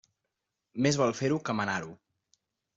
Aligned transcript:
Més 0.85 0.97
val 1.03 1.15
fer-ho 1.21 1.39
que 1.51 1.57
manar-ho. 1.61 1.95